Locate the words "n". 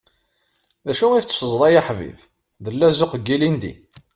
3.17-3.23